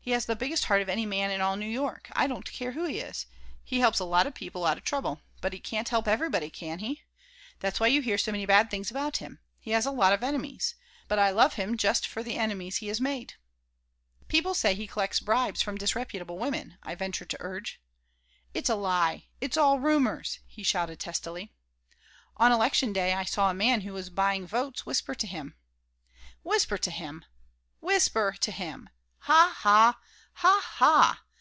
He 0.00 0.12
has 0.12 0.24
the 0.24 0.34
biggest 0.36 0.64
heart 0.64 0.80
of 0.80 0.88
any 0.88 1.04
man 1.04 1.30
in 1.30 1.42
all 1.42 1.56
New 1.56 1.68
York, 1.68 2.08
I 2.14 2.26
don't 2.26 2.50
care 2.50 2.72
who 2.72 2.84
he 2.86 2.98
is. 2.98 3.26
He 3.62 3.80
helps 3.80 3.98
a 3.98 4.06
lot 4.06 4.26
of 4.26 4.32
people 4.34 4.64
out 4.64 4.78
of 4.78 4.82
trouble, 4.84 5.20
but 5.42 5.52
he 5.52 5.58
can't 5.60 5.90
help 5.90 6.08
everybody, 6.08 6.48
can 6.48 6.78
he? 6.78 7.02
That's 7.60 7.78
why 7.78 7.88
you 7.88 8.00
hear 8.00 8.16
so 8.16 8.32
many 8.32 8.46
bad 8.46 8.70
things 8.70 8.90
about 8.90 9.18
him. 9.18 9.38
He 9.60 9.72
has 9.72 9.84
a 9.84 9.90
lot 9.90 10.14
of 10.14 10.22
enemies. 10.22 10.74
But 11.08 11.18
I 11.18 11.28
love 11.28 11.56
him 11.56 11.76
just 11.76 12.06
for 12.06 12.22
the 12.22 12.36
enemies 12.38 12.78
he 12.78 12.86
has 12.88 13.02
made." 13.02 13.34
"People 14.28 14.54
say 14.54 14.74
he 14.74 14.86
collects 14.86 15.20
bribes 15.20 15.60
from 15.60 15.76
disreputable 15.76 16.38
women," 16.38 16.78
I 16.82 16.94
ventured 16.94 17.28
to 17.28 17.36
urge. 17.42 17.78
"It's 18.54 18.70
a 18.70 18.76
lie. 18.76 19.26
It's 19.42 19.58
all 19.58 19.78
rumors," 19.78 20.38
he 20.46 20.62
shouted, 20.62 21.00
testily 21.00 21.52
"On 22.38 22.50
Election 22.50 22.94
Day 22.94 23.12
I 23.12 23.24
saw 23.24 23.50
a 23.50 23.54
man 23.54 23.82
who 23.82 23.92
was 23.92 24.08
buying 24.08 24.46
votes 24.46 24.86
whisper 24.86 25.14
to 25.16 25.26
him." 25.26 25.54
"Whisper 26.42 26.78
to 26.78 26.90
him! 26.90 27.26
Whisper 27.82 28.34
to 28.40 28.50
him! 28.50 28.88
Ha 29.22 29.52
ha, 29.62 29.98
ha 30.32 30.60
ha! 30.78 31.20